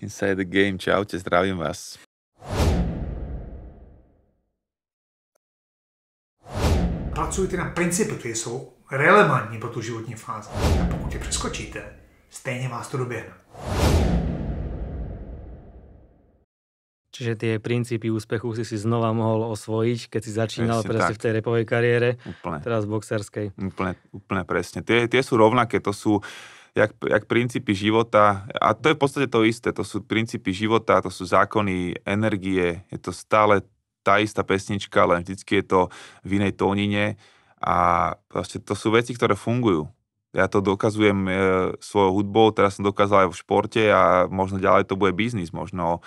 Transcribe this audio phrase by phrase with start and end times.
[0.00, 1.98] Inside the game, čaute, zdravím vás.
[7.10, 10.48] Pracujte na principy, které jsou relevantní pro tu životní fázi.
[10.82, 11.82] A pokud je přeskočíte,
[12.30, 13.34] stejně vás to doběhne.
[17.10, 21.18] Čiže tie princípy úspechu si si znova mohol osvojiť, keď si začínal Presne presne tak.
[21.20, 22.58] v tej repovej kariére, Úplne.
[22.64, 23.46] teraz v boxerskej.
[23.60, 24.80] Úplne, úplne presne.
[24.80, 26.24] Tie, tie sú rovnaké, to sú
[26.74, 31.02] jak, jak princípy života, a to je v podstate to isté, to sú princípy života,
[31.02, 33.62] to sú zákony energie, je to stále
[34.00, 35.80] tá istá pesnička, len vždycky je to
[36.24, 37.20] v inej tónine
[37.60, 37.76] a
[38.32, 39.90] proste to sú veci, ktoré fungujú.
[40.30, 41.32] Ja to dokazujem e,
[41.82, 46.00] svojou hudbou, teraz som dokázal aj v športe a možno ďalej to bude biznis, možno,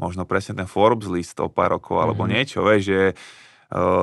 [0.00, 2.30] možno presne ten Forbes list o pár rokov alebo Mhm.
[2.32, 3.14] niečo, vieš, že e,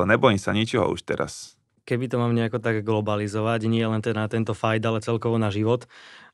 [0.06, 1.58] nebojím sa ničoho už teraz.
[1.84, 5.84] Keby to mám nejako tak globalizovať, nie len na tento fight, ale celkovo na život,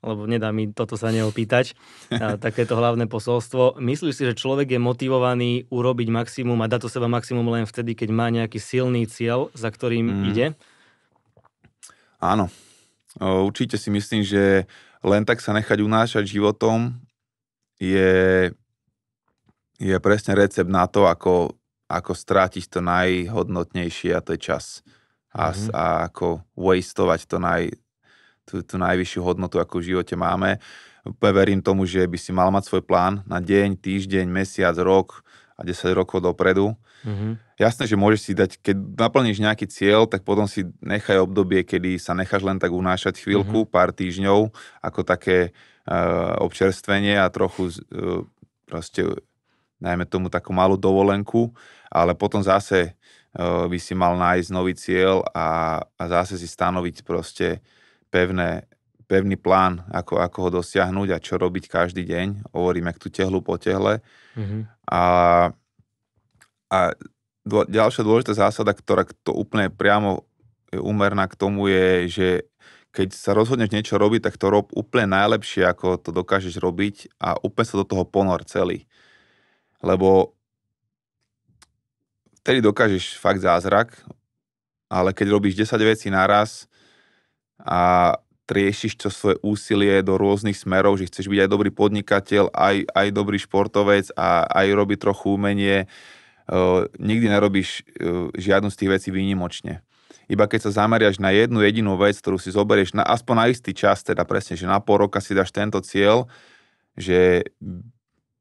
[0.06, 1.74] lebo nedá mi toto sa neopýtať,
[2.46, 3.82] takéto hlavné posolstvo.
[3.82, 7.98] Myslíš si, že človek je motivovaný urobiť maximum a dať to seba maximum len vtedy,
[7.98, 10.26] keď má nejaký silný cieľ, za ktorým Mm.
[10.30, 10.48] ide?
[12.20, 12.52] Áno.
[13.20, 14.70] Určite si myslím, že
[15.04, 17.00] len tak sa nechať unášať životom
[17.80, 18.52] je,
[19.80, 21.56] je presne recept na to, ako,
[21.88, 24.84] ako strátiť to najhodnotnejšie a to je čas.
[25.30, 25.70] A, Mhm.
[25.74, 27.70] a ako wastovať to naj,
[28.50, 30.58] tú, tú najvyššiu hodnotu, ako v živote máme.
[31.22, 35.22] Verím tomu, že by si mal mať svoj plán na deň, týždeň, mesiac, rok
[35.56, 36.74] a 10 rokov dopredu.
[37.06, 37.38] Mhm.
[37.60, 42.00] Jasné, že môžeš si dať, keď naplníš nejaký cieľ, tak potom si nechaj obdobie, kedy
[42.00, 43.74] sa necháš len tak unášať chvíľku, mm-hmm.
[43.76, 44.48] pár týždňov,
[44.80, 45.52] ako také
[45.84, 48.24] uh, občerstvenie a trochu uh,
[48.64, 49.04] proste,
[49.84, 51.52] najmä tomu takú malú dovolenku,
[51.92, 52.96] ale potom zase
[53.38, 57.62] by si mal nájsť nový cieľ a, a zase si stanoviť proste
[58.10, 58.66] pevné,
[59.06, 62.54] pevný plán, ako, ako ho dosiahnuť a čo robiť každý deň.
[62.54, 64.02] Hovorím, jak tú tehlu po tehle.
[64.34, 64.66] Mhm.
[64.90, 65.04] A,
[66.74, 66.80] a
[67.46, 70.30] dô, ďalšia dôležitá zásada, ktorá to úplne priamo
[70.70, 72.30] je úmerná k tomu je, že
[72.90, 77.38] keď sa rozhodneš niečo robiť, tak to rob úplne najlepšie, ako to dokážeš robiť a
[77.38, 78.90] úplne sa do toho ponor celý.
[79.82, 80.38] Lebo
[82.50, 83.94] vtedy dokážeš fakt zázrak,
[84.90, 86.66] ale keď robíš 10 vecí naraz
[87.62, 88.18] a
[88.50, 93.08] triešiš to svoje úsilie do rôznych smerov, že chceš byť aj dobrý podnikateľ, aj, aj
[93.14, 99.10] dobrý športovec a aj robiť trochu umenie, uh, nikdy nerobíš uh, žiadnu z tých vecí
[99.14, 99.86] výnimočne.
[100.26, 103.78] Iba keď sa zameriaš na jednu jedinú vec, ktorú si zoberieš na, aspoň na istý
[103.78, 106.26] čas, teda presne, že na pol roka si dáš tento cieľ,
[106.98, 107.46] že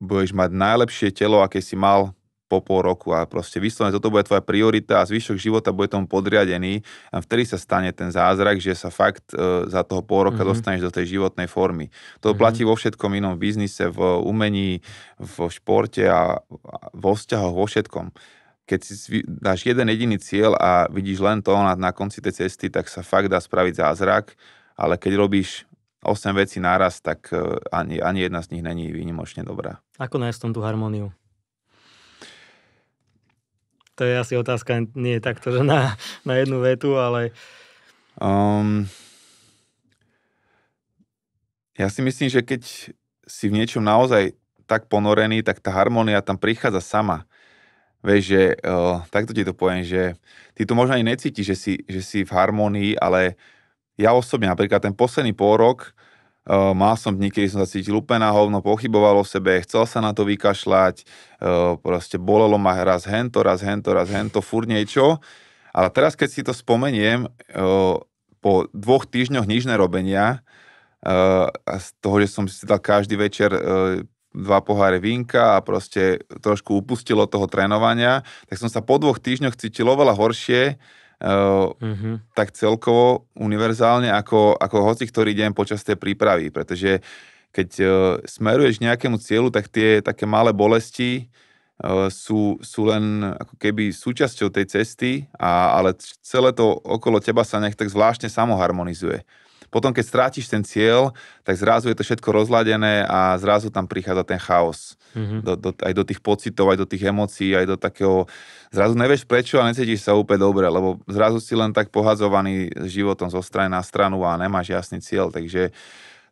[0.01, 2.17] budeš mať najlepšie telo, aké si mal
[2.49, 6.09] po pol roku a proste vyslovene toto bude tvoja priorita a zvyšok života bude tomu
[6.09, 6.81] podriadený
[7.13, 10.45] a vtedy sa stane ten zázrak, že sa fakt e, za toho pol roka Mhm.
[10.45, 10.53] mm-hmm.
[10.53, 11.89] dostaneš do tej životnej formy.
[12.21, 12.41] To mm-hmm.
[12.41, 14.81] platí vo všetkom inom, v biznise, v umení,
[15.17, 16.29] v športe a a
[16.93, 18.07] vo vzťahoch, vo všetkom.
[18.69, 22.69] Keď si dáš jeden jediný cieľ a vidíš len to na, na konci tej cesty,
[22.69, 24.37] tak sa fakt dá spraviť zázrak,
[24.77, 25.65] ale keď robíš
[26.05, 27.41] 8 vecí naraz, tak e,
[27.73, 29.81] ani, ani jedna z nich není výnimočne dobrá.
[29.97, 31.11] Ako nájsť tom tú harmóniu?
[33.99, 37.35] To je asi otázka nie takto, že na, na jednu vetu, ale
[38.19, 38.91] Um,
[41.79, 42.63] ja si myslím, že keď
[43.31, 44.35] si v niečom naozaj
[44.67, 47.25] tak ponorený, tak tá harmónia tam prichádza sama.
[48.03, 50.19] Vieš, že uh, takto ti to poviem, že
[50.59, 53.39] ty to možno ani necítiš, že si, že si v harmónii, ale
[53.95, 55.94] ja osobne napríklad ten posledný pol rok
[56.49, 59.85] uh, mal som dní, kedy som sa cítil úplne na hovno, pochyboval o sebe, chcel
[59.85, 64.67] sa na to vykašľať, uh, proste bolelo ma raz hento, raz hento, raz hento, furt
[64.67, 65.21] niečo.
[65.77, 68.00] Ale teraz, keď si to spomeniem, uh,
[68.41, 70.47] po dvoch týždňoch nič nerobenia
[71.67, 73.51] z toho, že som si dal každý večer
[74.35, 79.59] dva poháre vínka a proste trošku upustilo toho trénovania, tak som sa po dvoch týždňoch
[79.59, 80.79] cítil oveľa horšie,
[81.19, 82.23] mhm.
[82.31, 87.03] tak celkovo univerzálne ako, ako hoci ktorý deň počas tej prípravy, pretože
[87.50, 87.91] keď uh,
[88.29, 91.26] smeruješ k nejakému cieľu, tak tie také malé bolesti
[91.82, 97.43] uh, sú, sú len ako keby súčasťou tej cesty, a, ale celé to okolo teba
[97.43, 99.25] sa nech tak zvláštne samoharmonizuje.
[99.69, 101.12] Potom, keď strátiš ten cieľ,
[101.44, 104.97] tak zrazu je to všetko rozladené a zrazu tam prichádza ten chaos.
[105.17, 105.37] Mhm.
[105.44, 108.25] Do, do, aj do tých pocitov, aj do tých emócií, aj do takého...
[108.69, 113.32] Zrazu nevieš prečo a necítiš sa úplne dobre, lebo zrazu si len tak pohadzovaný životom
[113.32, 115.32] zo strany na stranu a nemáš jasný cieľ.
[115.32, 115.73] Takže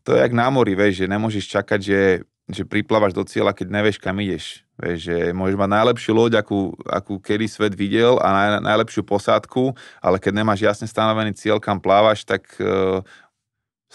[0.05, 2.01] to je jak na mori, vieš, že nemôžeš čakať, že,
[2.47, 4.63] že priplávaš do cieľa, keď nevieš, kam ideš.
[4.77, 9.73] Vieš, že môžeš mať najlepšiu loď, akú, akú kedy svet videl a naj, najlepšiu posádku,
[10.05, 13.01] ale keď nemáš jasne stanovený cieľ, kam plávaš, tak uh,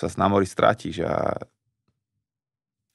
[0.08, 1.38] sa na mori stratíš a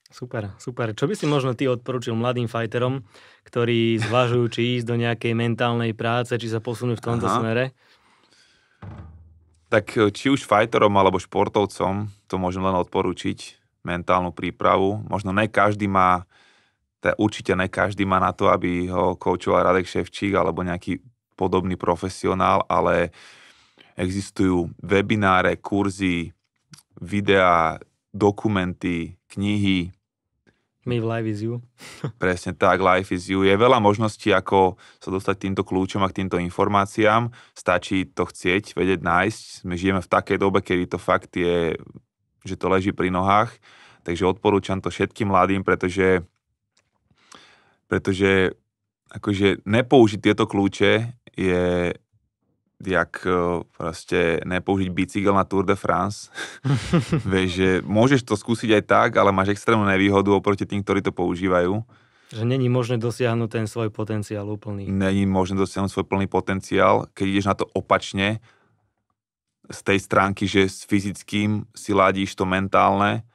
[0.07, 0.95] Super, super.
[0.95, 3.03] Čo by si možno ty odporučil mladým fajterom,
[3.43, 7.37] ktorí zvažujú, či ísť do nejakej mentálnej práce, či sa posunú v tomto Aha.
[7.37, 7.65] smere?
[9.67, 15.03] Tak e, či už fajterom alebo športovcom, to môžem len odporúčiť, mentálnu prípravu.
[15.11, 16.23] Možno ne každý má,
[17.03, 21.03] teda určite ne každý má na to, aby ho koučoval Radek Ševčík alebo nejaký
[21.35, 23.11] podobný profesionál, ale
[23.99, 26.36] existujú webináre, kurzy,
[27.01, 27.79] videá,
[28.15, 29.93] dokumenty, knihy.
[30.87, 31.59] My v Life is You.
[32.23, 33.43] Presne tak, Life is You.
[33.43, 37.35] Je veľa možností, ako sa dostať týmto kľúčom a k týmto informáciám.
[37.53, 39.67] Stačí to chcieť, vedieť, nájsť.
[39.67, 41.75] My žijeme v takej dobe, kedy to fakt je,
[42.47, 43.51] že to leží pri nohách.
[44.07, 46.23] Takže odporúčam to všetkým mladým, pretože,
[47.91, 48.55] pretože
[49.11, 50.93] akože nepoužiť tieto kľúče
[51.35, 51.93] je
[52.83, 56.29] jak e, proste nepoužiť bicykel na Tour de France.
[57.33, 61.13] Vieš, že môžeš to skúsiť aj tak, ale máš extrémnu nevýhodu oproti tým, ktorí to
[61.15, 61.81] používajú.
[62.35, 64.91] Že není možné dosiahnuť ten svoj potenciál úplný.
[64.91, 68.43] Není možné dosiahnuť svoj plný potenciál, keď ideš na to opačne,
[69.67, 73.27] z tej stránky, že s fyzickým si ladíš to mentálne,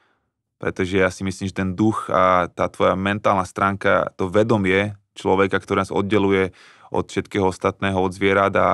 [0.56, 5.60] pretože ja si myslím, že ten duch a tá tvoja mentálna stránka, to vedomie človeka,
[5.60, 6.54] ktoré nás oddeluje
[6.92, 8.68] od všetkého ostatného, od zvierat a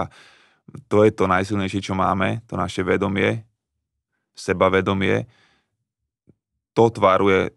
[0.88, 3.44] to je to najsilnejšie, čo máme, to naše vedomie,
[4.36, 5.24] sebavedomie.
[6.76, 7.52] To tváruje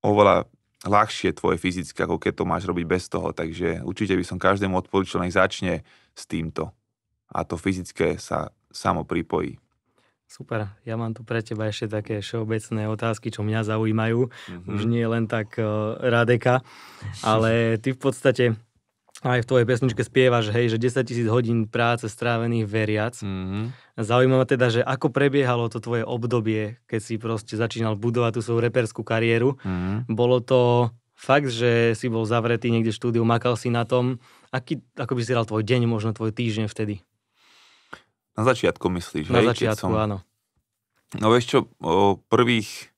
[0.00, 0.48] oveľa
[0.84, 3.36] ľahšie tvoje fyzické, ako keď to máš robiť bez toho.
[3.36, 5.84] Takže určite by som každému odporúčil, nech začne
[6.16, 6.72] s týmto.
[7.30, 9.60] A to fyzické sa samo pripojí.
[10.30, 14.30] Super, ja mám tu pre teba ešte také všeobecné otázky, čo mňa zaujímajú.
[14.30, 14.74] Mm-hmm.
[14.78, 16.62] Už nie len tak uh, Radeka,
[17.26, 18.44] ale ty v podstate
[19.20, 23.14] aj v tvojej pesničke spievaš, hej, že 10 tisíc hodín práce strávených veriac.
[23.20, 24.00] Mm-hmm.
[24.00, 28.64] Zaujímavé teda, že ako prebiehalo to tvoje obdobie, keď si proste začínal budovať tú svoju
[28.64, 29.60] reperskú kariéru.
[29.60, 30.08] Mm-hmm.
[30.08, 34.16] Bolo to fakt, že si bol zavretý niekde v štúdiu, makal si na tom.
[34.48, 37.04] Aký, ako by si dal tvoj deň, možno tvoj týždeň vtedy?
[38.40, 39.52] Na začiatku myslíš, Na hej?
[39.52, 40.00] začiatku, som...
[40.00, 40.24] áno.
[41.20, 42.88] No vieš čo, o prvých,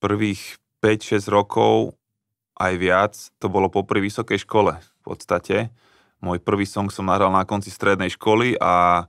[0.00, 1.92] prvých 5-6 rokov
[2.56, 5.68] aj viac, to bolo po prvej vysokej škole podstate.
[6.24, 9.04] Môj prvý song som nahral na konci strednej školy a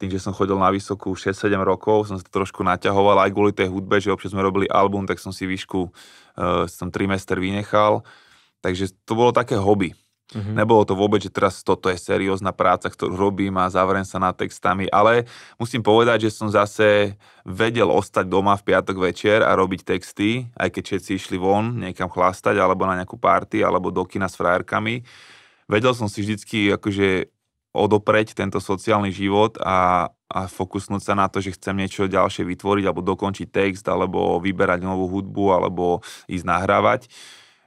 [0.00, 3.52] tým, že som chodil na vysokú 6-7 rokov, som sa to trošku naťahoval aj kvôli
[3.52, 8.00] tej hudbe, že občas sme robili album, tak som si výšku, uh, som trimester vynechal.
[8.64, 9.92] Takže to bolo také hobby.
[10.30, 10.54] Mm-hmm.
[10.54, 14.38] Nebolo to vôbec, že teraz toto je seriózna práca, ktorú robím a zavriem sa nad
[14.38, 15.26] textami, ale
[15.58, 20.70] musím povedať, že som zase vedel ostať doma v piatok večer a robiť texty, aj
[20.70, 25.02] keď všetci išli von niekam chlastať, alebo na nejakú party, alebo do kina s frajerkami.
[25.66, 27.26] Vedel som si vždycky akože
[27.74, 32.84] odopreť tento sociálny život a, a fokusnúť sa na to, že chcem niečo ďalšie vytvoriť,
[32.86, 37.00] alebo dokončiť text, alebo vyberať novú hudbu, alebo ísť nahrávať.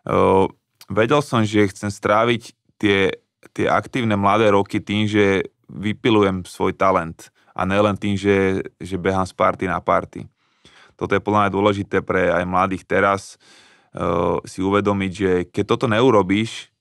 [0.04, 0.48] Uh,
[0.94, 3.18] vedel som, že chcem stráviť tie,
[3.52, 9.26] tie aktívne mladé roky tým, že vypilujem svoj talent a nelen tým, že, že behám
[9.26, 10.26] z party na party.
[10.94, 13.42] Toto je podľa mňa dôležité pre aj mladých teraz
[13.98, 16.74] uh, si uvedomiť, že keď toto neurobíš,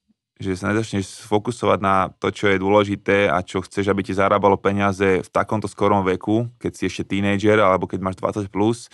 [0.43, 4.59] že sa nezačneš fokusovať na to, čo je dôležité a čo chceš, aby ti zarábalo
[4.59, 8.91] peniaze v takomto skorom veku, keď si ešte tínejdžer alebo keď máš 20+, plus,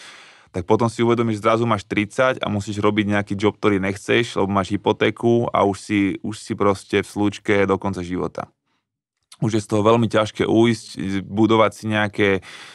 [0.49, 4.49] tak potom si uvedomíš, zrazu máš 30 a musíš robiť nejaký job, ktorý nechceš, lebo
[4.49, 8.49] máš hypotéku a už si, už si proste v slúčke do konca života.
[9.39, 12.29] Už je z toho veľmi ťažké ujsť, budovať si nejaké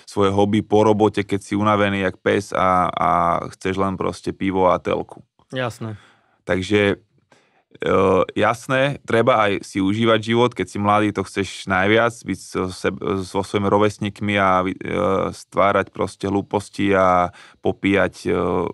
[0.07, 3.09] svoje hobby po robote, keď si unavený jak pes a, a
[3.51, 5.27] chceš len proste pivo a telku.
[5.51, 5.99] Jasné.
[6.47, 7.03] Takže
[7.81, 12.69] Uh, jasné, treba aj si užívať život, keď si mladý, to chceš najviac, byť so,
[12.69, 14.69] seb, so svojimi rovesníkmi a uh,
[15.33, 17.33] stvárať proste hlúposti a
[17.65, 18.69] popíjať uh,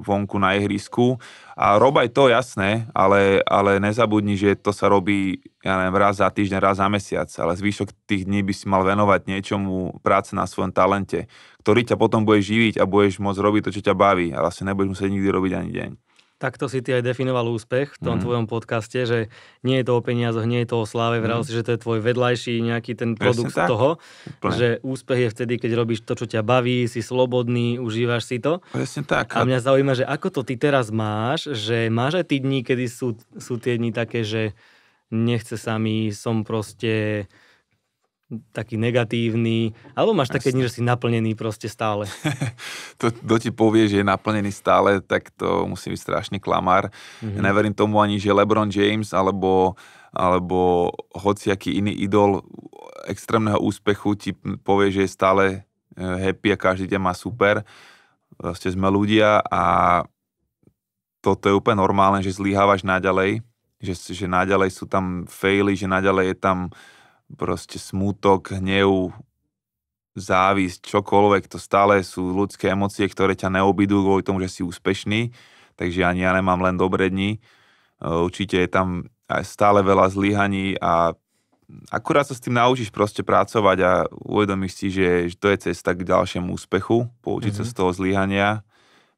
[0.00, 1.20] vonku na ihrisku.
[1.52, 6.24] A rob aj to, jasné, ale, ale nezabudni, že to sa robí, ja neviem, raz
[6.24, 10.32] za týždeň, raz za mesiac, ale zvyšok tých dní by si mal venovať niečomu práce
[10.32, 11.28] na svojom talente,
[11.60, 14.72] ktorý ťa potom bude živiť a budeš môcť robiť to, čo ťa baví a vlastne
[14.72, 15.92] nebudeš musieť nikdy robiť ani deň.
[16.42, 18.22] Takto si ty aj definoval úspech v tom mm.
[18.26, 19.30] tvojom podcaste, že
[19.62, 21.46] nie je to o peniazoch, nie je to o sláve, vral mm.
[21.46, 23.90] si, že to je tvoj vedľajší nejaký ten produkt Presne toho,
[24.42, 24.50] Úplne.
[24.58, 28.58] že úspech je vtedy, keď robíš to, čo ťa baví, si slobodný, užívaš si to.
[28.74, 29.38] Presne tak.
[29.38, 32.90] A mňa zaujíma, že ako to ty teraz máš, že máš aj tí dní, kedy
[32.90, 34.58] sú, sú tie dni také, že
[35.14, 37.24] nechce sa mi, som proste
[38.52, 40.36] taký negatívny, alebo máš Jasne.
[40.40, 42.08] také dni, že si naplnený proste stále?
[43.00, 46.88] to, kto ti povie, že je naplnený stále, tak to musí byť strašný klamár.
[47.20, 47.36] Mm-hmm.
[47.36, 49.76] Ja neverím tomu ani, že LeBron James alebo,
[50.10, 52.40] alebo hociaký iný idol
[53.06, 54.30] extrémneho úspechu ti
[54.62, 57.66] povie, že je stále eh, happy a každý deň má super.
[58.38, 59.64] Proste sme ľudia a
[61.22, 63.44] toto je úplne normálne, že zlyhávaš naďalej,
[63.78, 66.58] že, že naďalej sú tam faily, že naďalej je tam
[67.36, 69.12] proste smútok, hnev,
[70.12, 75.32] závisť, čokoľvek, to stále sú ľudské emócie, ktoré ťa neobidú kvôli tomu, že si úspešný,
[75.80, 77.40] takže ani ja nemám len dobré dni.
[78.02, 81.16] Určite je tam aj stále veľa zlyhaní a
[81.88, 85.96] akurát sa s tým naučíš proste pracovať a uvedomíš si, že, že to je cesta
[85.96, 87.64] k ďalšiemu úspechu, poučiť mm-hmm.
[87.64, 88.48] sa z toho zlyhania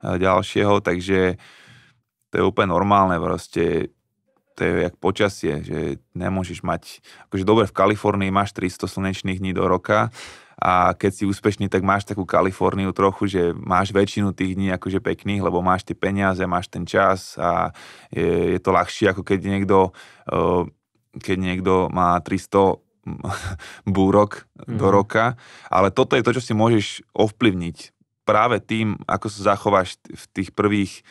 [0.04, 1.40] ďalšieho, takže
[2.30, 3.90] to je úplne normálne proste
[4.54, 5.78] to je jak počasie, že
[6.14, 10.14] nemôžeš mať, akože dobre v Kalifornii máš 300 slnečných dní do roka
[10.54, 15.02] a keď si úspešný, tak máš takú Kaliforniu trochu, že máš väčšinu tých dní akože
[15.02, 17.74] pekných, lebo máš tie peniaze, máš ten čas a
[18.14, 19.90] je, je to ľahšie, ako keď niekto,
[21.18, 22.78] keď niekto má 300
[23.96, 24.78] búrok mm.
[24.78, 24.94] do mhm.
[24.94, 25.24] roka,
[25.68, 27.90] ale toto je to, čo si môžeš ovplyvniť
[28.24, 31.04] práve tým, ako sa zachováš v tých prvých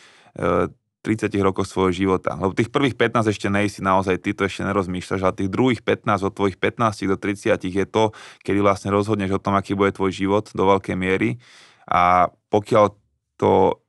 [1.04, 2.40] 30 rokov svojho života.
[2.40, 6.24] Lebo tých prvých 15 ešte nejsi naozaj, ty to ešte nerozmýšľaš, ale tých druhých 15
[6.24, 10.16] od tvojich 15 do 30 je to, kedy vlastne rozhodneš o tom, aký bude tvoj
[10.16, 11.44] život do veľkej miery.
[11.92, 12.96] A pokiaľ
[13.36, 13.84] to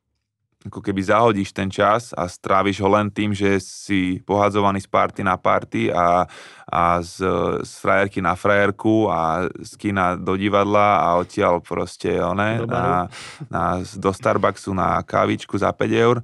[0.65, 5.21] ako keby zahodíš ten čas a stráviš ho len tým, že si pohádzovaný z party
[5.21, 6.25] na party a,
[6.65, 7.21] a z,
[7.61, 13.05] z frajerky na frajerku a z kina do divadla a odtiaľ proste one, na,
[13.45, 16.17] na, do Starbucksu na kávičku za 5 eur,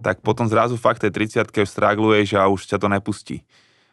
[0.00, 3.36] tak potom zrazu fakt tej 30 stragluješ a už ťa to nepustí.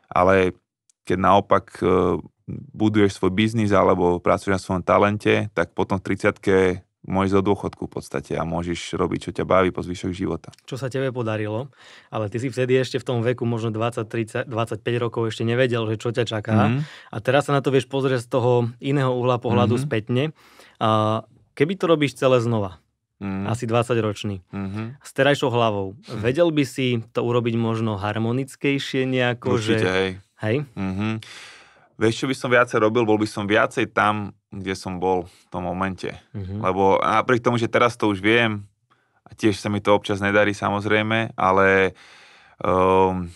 [0.08, 0.56] Ale
[1.04, 2.20] keď naopak e,
[2.76, 7.88] buduješ svoj biznis alebo pracuješ na svojom talente, tak potom v 30 môžeš do dôchodku
[7.88, 10.52] v podstate a môžeš robiť, čo ťa baví po zvyšok života.
[10.68, 11.72] Čo sa tebe podarilo,
[12.12, 15.88] ale ty si vtedy ešte v tom veku, možno 20, 30, 25 rokov ešte nevedel,
[15.88, 16.68] že čo ťa čaká.
[16.68, 16.80] Mm.
[16.84, 18.52] A teraz sa na to vieš pozrieť z toho
[18.84, 19.82] iného uhla pohľadu mm.
[19.88, 20.24] spätne.
[20.84, 21.24] A
[21.56, 22.84] keby to robíš celé znova,
[23.20, 23.46] mm.
[23.50, 25.02] asi 20 ročný, mm-hmm.
[25.02, 25.98] s terajšou hlavou.
[25.98, 26.22] Mm.
[26.22, 29.58] Vedel by si to urobiť možno harmonickejšie nejako?
[29.58, 29.92] Určite, že...
[29.92, 30.10] hej.
[30.38, 30.58] Hej?
[30.78, 31.14] Mm-hmm.
[31.98, 33.04] Vieš, čo by som viacej robil?
[33.10, 36.14] Bol by som viacej tam, kde som bol v tom momente.
[36.38, 36.62] Mm-hmm.
[36.62, 38.62] Lebo napriek tomu, že teraz to už viem,
[39.28, 41.98] a tiež sa mi to občas nedarí samozrejme, ale
[42.64, 43.28] um,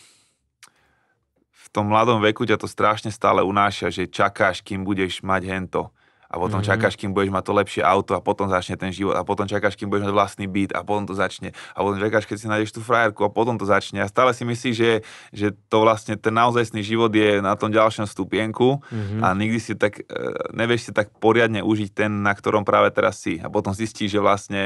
[1.51, 5.91] v tom mladom veku ťa to strašne stále unáša, že čakáš, kým budeš mať hento
[6.31, 6.71] a potom mm-hmm.
[6.71, 9.75] čakáš, kým budeš mať to lepšie auto a potom začne ten život a potom čakáš,
[9.75, 12.71] kým budeš mať vlastný byt a potom to začne a potom čakáš, keď si nájdeš
[12.71, 14.91] tú frajerku a potom to začne a stále si myslíš, že,
[15.35, 19.19] že to vlastne ten naozajstný život je na tom ďalšom stupienku mm-hmm.
[19.19, 20.15] a nikdy si tak, e,
[20.55, 24.23] nevieš si tak poriadne užiť ten, na ktorom práve teraz si a potom zistíš, že
[24.23, 24.61] vlastne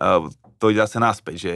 [0.00, 0.10] e,
[0.56, 1.52] to ide zase naspäť, že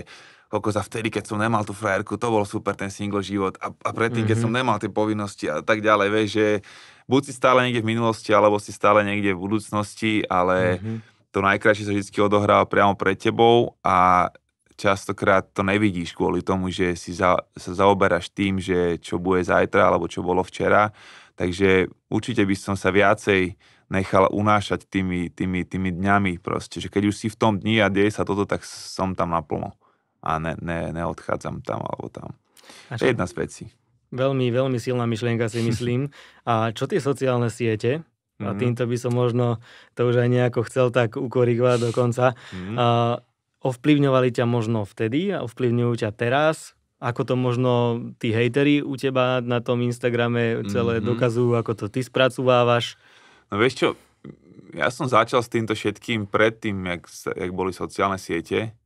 [0.47, 3.75] koľko za vtedy, keď som nemal tú frajerku, to bol super ten single život a,
[3.75, 4.31] a predtým, mm-hmm.
[4.31, 4.59] keď som mhm.
[4.63, 6.47] nemal tie povinnosti a tak ďalej, vieš, že
[7.11, 10.99] buď si stále niekde v minulosti, alebo si stále niekde v budúcnosti, ale mm-hmm.
[11.35, 14.31] to najkrajšie sa vždy odohráva priamo pred tebou a
[14.77, 19.89] častokrát to nevidíš kvôli tomu, že si za, sa zaoberáš tým, že čo bude zajtra
[19.89, 20.93] alebo čo bolo včera.
[21.37, 23.57] Takže určite by som sa viacej
[23.89, 27.89] nechal unášať tými, tými, tými dňami proste, že keď už si v tom dni a
[27.89, 29.73] deje sa toto, tak som tam naplno
[30.27, 32.35] a ne, ne, neodchádzam tam alebo tam.
[32.91, 33.65] A čo, jedna z vecí.
[34.11, 36.11] Veľmi, veľmi silná myšlienka si myslím.
[36.43, 38.03] A čo tie sociálne siete?
[38.43, 38.59] A mhm.
[38.59, 39.63] týmto by som možno
[39.95, 42.37] to už aj nejako chcel tak ukorigovať dokonca.
[42.37, 42.77] Mm-hmm.
[42.77, 42.87] A
[43.65, 46.77] ovplyvňovali ťa možno vtedy a ovplyvňujú ťa teraz?
[47.01, 51.09] Ako to možno tí hejteri u teba na tom Instagrame celé mm-hmm.
[51.09, 53.01] dokazujú, ako to ty spracovávaš?
[53.49, 53.89] No vieš čo,
[54.77, 58.77] ja som začal s týmto všetkým predtým, jak, jak boli sociálne siete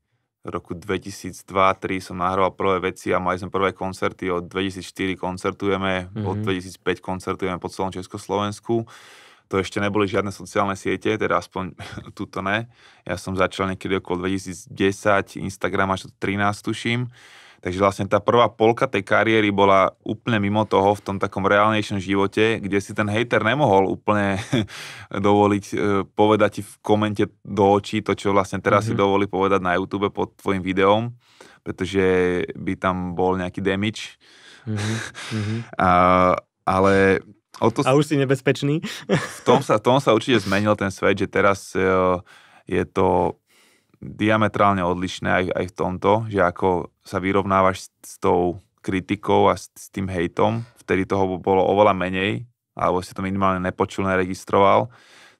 [0.45, 4.33] roku 2002-2003 som nahrával prvé veci a mali sme prvé koncerty.
[4.33, 6.25] Od 2004 koncertujeme, mm-hmm.
[6.25, 8.89] od 2005 koncertujeme po celom Československu.
[9.51, 11.77] To ešte neboli žiadne sociálne siete, teda aspoň
[12.19, 12.71] tuto ne.
[13.05, 14.73] Ja som začal niekedy okolo 2010,
[15.43, 17.11] Instagram až 13 tuším.
[17.61, 22.01] Takže vlastne tá prvá polka tej kariéry bola úplne mimo toho v tom takom reálnejšom
[22.01, 24.41] živote, kde si ten hater nemohol úplne
[25.29, 25.77] dovoliť e,
[26.09, 28.97] povedať ti v komente do očí to, čo vlastne teraz mm-hmm.
[28.97, 29.01] si mhm.
[29.05, 31.13] dovolí povedať na YouTube pod tvojim videom,
[31.61, 32.01] pretože
[32.57, 34.17] by tam bol nejaký damage.
[34.65, 35.77] Mm-hmm.
[35.85, 35.91] A,
[36.65, 37.25] ale
[37.61, 37.85] o to...
[37.85, 38.81] A už si nebezpečný.
[39.09, 41.85] v, tom sa, v tom sa určite zmenil ten svet, že teraz e,
[42.65, 43.37] je to
[44.01, 49.55] diametrálne odlišné aj, aj v tomto, že ako sa vyrovnávaš s, s tou kritikou a
[49.61, 50.65] s, s tým hejtom.
[50.81, 54.89] Vtedy toho bolo oveľa menej, alebo si to minimálne nepočul, neregistroval.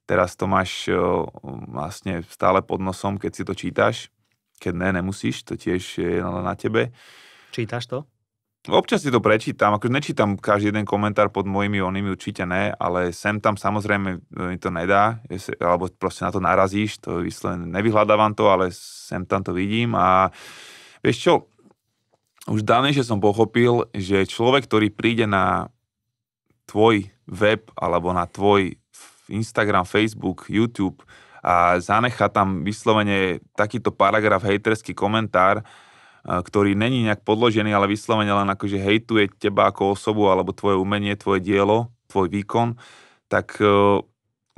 [0.05, 1.25] Teraz to máš o,
[1.73, 3.97] vlastne stále pod nosom, keď si to čítaš.
[4.61, 6.93] Keď ne, nemusíš, to tiež je na tebe.
[7.49, 7.99] Čítaš to?
[8.69, 13.09] Občas si to prečítam, akože nečítam každý jeden komentár pod mojimi onými, určite ne, ale
[13.09, 15.17] sem tam samozrejme mi to nedá,
[15.57, 20.29] alebo proste na to narazíš, to vyslovene nevyhľadávam to, ale sem tam to vidím a
[21.01, 21.33] vieš čo,
[22.53, 25.73] už dávnejšie som pochopil, že človek, ktorý príde na
[26.69, 28.77] tvoj web alebo na tvoj
[29.33, 31.01] Instagram, Facebook, YouTube
[31.41, 35.65] a zanecha tam vyslovene takýto paragraf, hejterský komentár,
[36.25, 41.17] ktorý není nejak podložený, ale vyslovene len akože hejtuje teba ako osobu alebo tvoje umenie,
[41.17, 42.77] tvoje dielo, tvoj výkon,
[43.31, 44.03] tak uh,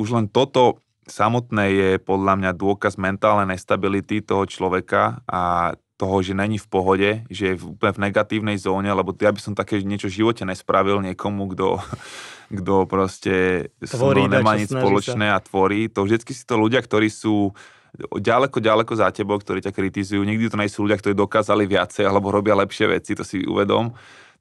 [0.00, 6.34] už len toto samotné je podľa mňa dôkaz mentálnej nestability toho človeka a toho, že
[6.34, 10.10] není v pohode, že je úplne v negatívnej zóne, lebo ja by som také niečo
[10.10, 11.78] v živote nespravil niekomu, kto,
[12.58, 15.38] kto proste tvorí, nemá nič spoločné sa.
[15.38, 15.86] a tvorí.
[15.94, 17.54] To vždycky si to ľudia, ktorí sú
[17.98, 20.24] ďaleko, ďaleko za tebou, ktorí ťa kritizujú.
[20.24, 23.92] Nikdy to nie sú ľudia, ktorí dokázali viacej alebo robia lepšie veci, to si uvedom.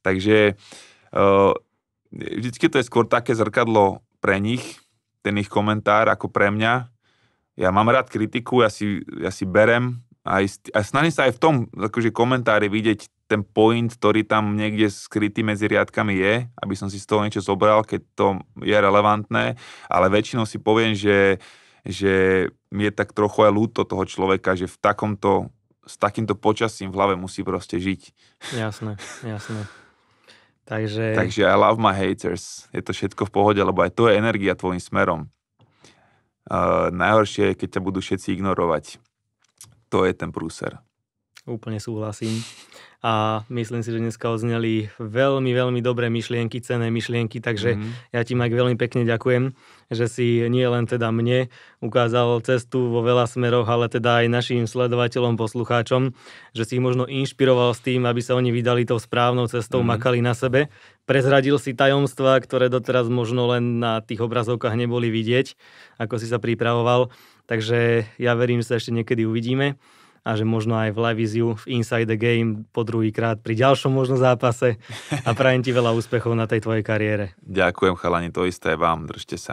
[0.01, 0.55] Takže
[1.15, 1.51] uh,
[2.11, 4.79] vždycky to je skôr také zrkadlo pre nich,
[5.21, 6.89] ten ich komentár, ako pre mňa.
[7.59, 10.45] Ja mám rád kritiku, ja si, ja si berem a,
[10.85, 15.65] snažím sa aj v tom akože komentári vidieť ten point, ktorý tam niekde skrytý medzi
[15.65, 18.27] riadkami je, aby som si z toho niečo zobral, keď to
[18.61, 19.55] je relevantné,
[19.87, 21.41] ale väčšinou si poviem, že
[21.85, 25.49] že mi je tak trochu aj ľúto toho človeka, že v takomto,
[25.85, 28.01] s takýmto počasím v hlave musí proste žiť.
[28.55, 29.61] Jasné, jasné.
[30.71, 31.17] Takže...
[31.17, 32.69] Takže I love my haters.
[32.71, 35.27] Je to všetko v pohode, lebo aj to je energia tvojim smerom.
[36.47, 39.01] Uh, najhoršie je, keď ťa budú všetci ignorovať.
[39.91, 40.79] To je ten prúser.
[41.43, 42.39] Úplne súhlasím
[43.01, 48.13] a myslím si, že dneska odzneli veľmi, veľmi dobré myšlienky, cené myšlienky, takže mm-hmm.
[48.13, 49.57] ja ti Mike veľmi pekne ďakujem,
[49.89, 51.49] že si nie len teda mne
[51.81, 56.13] ukázal cestu vo veľa smeroch, ale teda aj našim sledovateľom, poslucháčom,
[56.53, 59.97] že si ich možno inšpiroval s tým, aby sa oni vydali tou správnou cestou, mm-hmm.
[59.97, 60.69] makali na sebe,
[61.09, 65.57] prezradil si tajomstva, ktoré doteraz možno len na tých obrazovkách neboli vidieť,
[65.97, 67.09] ako si sa pripravoval.
[67.49, 69.81] Takže ja verím, že sa ešte niekedy uvidíme
[70.21, 74.21] a že možno aj v Liviziu v Inside the Game po druhýkrát pri ďalšom možno
[74.21, 74.77] zápase
[75.25, 77.33] a prajem ti veľa úspechov na tej tvojej kariére.
[77.41, 79.49] Ďakujem chalani, to isté vám, držte sa.